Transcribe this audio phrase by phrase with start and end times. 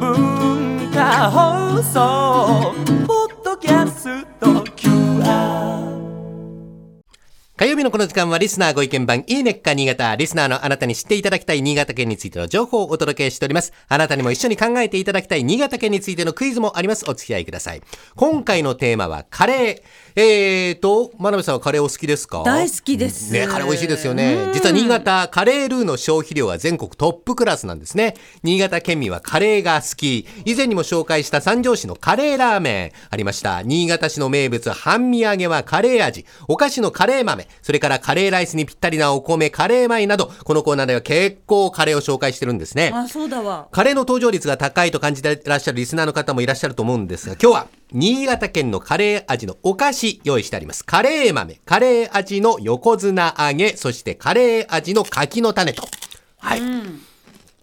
[0.00, 2.74] 文化放送
[7.62, 10.16] 火曜日のこの時間はリスナーご意見番いいねっか新潟。
[10.16, 13.72] リスナーのあなたに知っていただきたい新潟県についての情報をお届けしております。
[13.86, 17.04] あなたにも一緒に考えていただきたい新潟県についてのクイズもあります。
[17.08, 17.82] お付き合いください。
[18.16, 19.82] 今回のテーマはカレー。
[20.16, 22.42] えーと、真鍋さんはカレーお好きですか？
[22.44, 23.32] 大好きです。
[23.32, 24.50] ね、カレー美味しいですよね。
[24.52, 28.16] 実は新潟、カレールーの消費量は全国トップクラスなんですね。
[28.42, 30.26] 新潟県民はカレーが好き。
[30.44, 33.62] 以前にも紹介した三条市のカレーラーメンありました。
[33.62, 36.26] 新潟市の名物、半身揚げはカレー味。
[36.48, 37.46] お菓子のカレー豆。
[37.60, 42.90] それからカレーライスにぴったりなお米、カレー米など、このコーナーでは結構カレーを紹介してるんですね。
[42.94, 43.68] あ、そうだわ。
[43.70, 50.84] カレーの登場率が高いと感じていらっしゃるリスナーの方もいらっしゃると思うんですが、今日は新潟県のカレー味のお菓子用意してあります。
[50.84, 55.82] カレー豆、カレー味の横綱揚げ、そしてカレー味の柿の種と。
[56.38, 56.60] はい。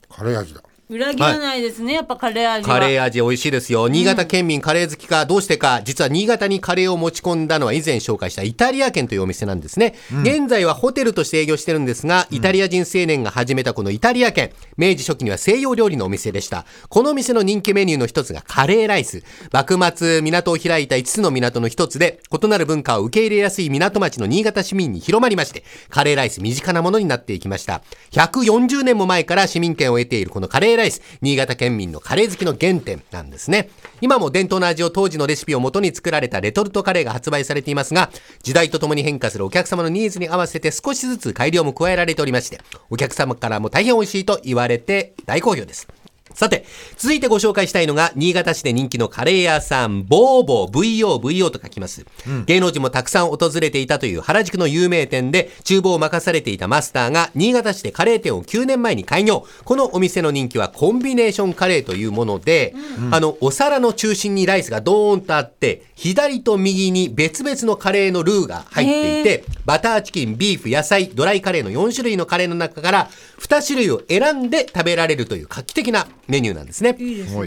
[0.10, 0.62] カレー味だ。
[0.92, 2.80] 裏切らないですね、やっぱカレー味は。
[2.80, 3.88] カレー味美味しいですよ。
[3.90, 9.94] 新潟県民カレー好きか、どうしてか、実は新潟にカレーを持ち込んだのは以前紹介したイタリア軒というお店なんですね。
[10.24, 16.66] 現在はホテルとして営業してるんですが、イタリア人青年が始めたこのイタリア軒、明治初期には西洋料理のお店でした。
[16.90, 19.22] この店の人気メニューの一つがカレーライス。
[19.54, 27.84] 幕末、港を開いた5つの港の一つで、異なる文化を受け入れやすい港町の新潟市民に広まりまして、カレーライス身近なものになっていきました。
[28.10, 33.70] 140年も前から市民権を得ているこのカレーライス、新潟県民のカレー好きの原点なんですね。
[34.02, 38.10] 今も伝統の味を当時のレシピを元に作られたレトルトカレーが発売されていますが、
[38.42, 45.88] 時代とともに変化するお客様のニーズに合わせて少しずつ改良も加えられておりまして、お客様からも大変美味しいと言われて大好評です。
[46.34, 46.66] さて、
[46.98, 52.06] 続いてご紹介したいのが、新潟市で人気のカレー屋さん、ボーボー、VO、VO と書きます。
[52.46, 59.46] 芸能人もたくさん訪れていたという原宿の有名店で、厨房を任されていたマスターが、新潟市でカレー店を9年前に開業。
[59.66, 62.74] このお店の人気はコンビネーションカレーというもので、
[63.12, 73.10] あの、お皿の中心にライスがドーンとあって、左と右に別々のカレーのルーが入っていて、バターチキン、ビーフ、野菜、ドライカレーの4種類のカレーの中から、
[73.40, 76.96] 2種類を選んで食べられるという画期的なメニューなんですね。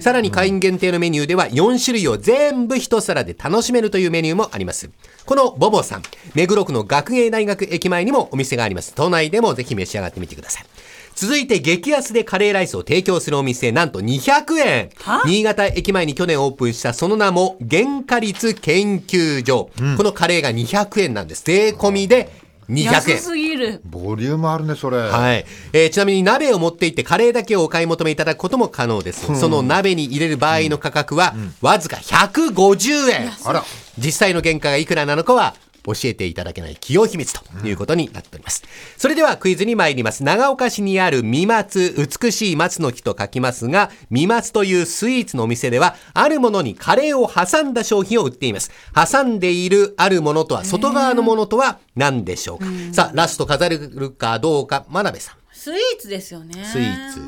[0.00, 4.90] さらに会員限定のメニューでは4種類を全部一皿で楽しめるというメニューもあります。
[5.24, 6.02] このボボさん、
[6.34, 8.92] 目黒区の学芸大学駅前にもお店があります。
[8.94, 10.66] 都内でもぜひ召し上がってみてください。
[11.14, 14.90] 続いて激安でカレーライスを提供するお店、なんと200円
[15.26, 21.44] 新潟駅前に去年オープンしたその名も原価率研究所、このカレーが200円なんです。
[21.44, 23.18] 税込みで200円安。
[23.18, 23.80] すぎる。
[23.84, 24.98] ボリュームあるね、それ。
[24.98, 25.44] はい。
[25.72, 29.38] えーちなみに鍋を持って行ってカレーだけをお買い求めいただくことも可能です。
[29.38, 33.30] その鍋に入れる場合の価格は、わずか150円。
[33.44, 33.64] あら。
[33.98, 38.62] 実際の原価がいくらなのかは、教えていただけない企業秘密ということになっております。
[38.96, 40.22] それではクイズに参ります。
[40.24, 48.70] 長岡市にある三松、美しい松の木と書きますが、三松というスイーツのお店では、あるものにカレーを挟んだ商品を売っています。
[48.94, 52.66] 挟んでいるあるものとは、外側のものとは何でしょうか？
[52.92, 55.36] さあ、ラスト飾れるかどうか、真鍋さん。
[55.52, 56.64] スイーツですよね。
[56.64, 57.20] スイーツ。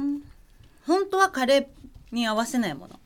[0.87, 1.67] 本当はカレー
[2.13, 3.01] に合わせないもの。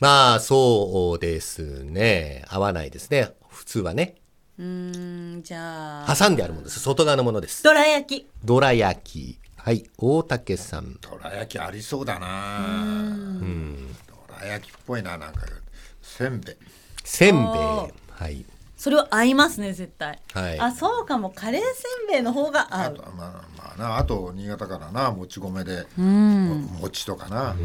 [0.00, 2.44] まあ、そうですね。
[2.48, 3.30] 合わないですね。
[3.48, 4.16] 普通はね。
[4.58, 6.16] うーん、じゃあ。
[6.16, 6.80] 挟んであるものです。
[6.80, 7.62] 外側のものです。
[7.62, 8.26] どら焼き。
[8.44, 9.38] どら焼き。
[9.56, 9.84] はい。
[9.98, 10.94] 大竹さん。
[11.00, 12.58] どら焼きありそうだな。
[12.66, 13.10] う
[13.44, 13.94] ん。
[14.06, 15.42] どら焼きっぽいな、なんか。
[16.02, 16.56] せんべい。
[17.04, 17.42] せんべい。
[17.44, 18.44] はい。
[18.76, 20.20] それは合いますね、絶対。
[20.32, 21.30] はいあ、そうかも。
[21.30, 23.02] カレーせんべいの方が合うあと。
[23.02, 23.12] まあ
[23.56, 26.04] まあなあと新潟からなもち米でも
[26.80, 27.56] 餅とかな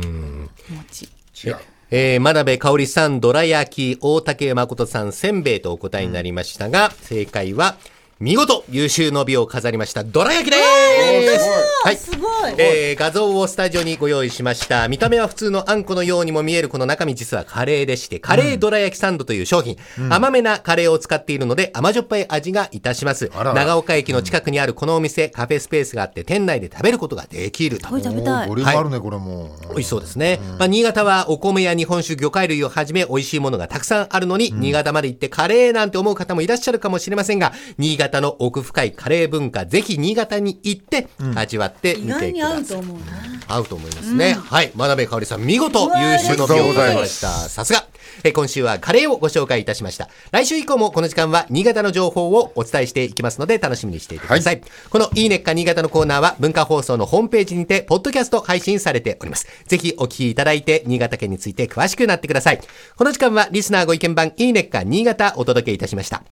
[0.69, 1.09] 餅。
[1.45, 1.57] 違う
[1.91, 7.75] えー、真鍋香織さん、どら焼き、大竹誠さん、せんべいとお答えになりましたが、正解は、
[8.23, 11.49] 見事、優秀の美を飾りました、どら焼きでーす
[11.83, 11.97] はい。
[11.97, 12.53] すごい。
[12.57, 14.87] えー画像をスタジオにご用意しました。
[14.87, 19.77] 見た目は普通のあんこのようにも見えるこの中身実はカレーでして、カレーどら焼きサンドという商品、
[20.09, 23.29] 甘めなカレーを使っているので甘じょっぱい味がいたします。
[23.35, 27.89] 長岡駅の近くにあるこのお店、カフェスペースがあって店内で食べることができると。
[27.89, 28.55] これ食べたいボ。
[28.55, 30.39] リュームあるねこれも美味しそうですね。
[30.59, 42.41] まあ、新潟はお米や日本酒、魚介類をはじめ美味しいものがたくさんあるのに、新潟まで行ってカレーなんて思う方もいらっしゃるかもしれませんが、新潟の奥深いカレー文化、ぜひ新潟に行って味わってみてください。
[42.41, 43.05] 合うと思うな。
[43.47, 44.33] 合うと思いますね。
[44.33, 44.71] はい。
[44.75, 47.29] 真鍋かおりさん、見事優秀の美をございました。
[47.29, 47.85] さすが。
[48.23, 50.09] えー今週はカレーをご紹介いたしました。
[50.31, 54.61] 来週以降もこの時間は新潟の情報をお伝えしていきますので楽しみにしていてください。
[54.89, 59.47] このいいねっか新潟のコーナーは文化放送のホームページにてポッドキャスト配信されております。
[59.67, 62.61] ぜひお聞きいただいて新潟県について詳しくなってください。
[62.95, 66.32] この時間はリスナーご意見番いいねっか新潟お届けいたしました。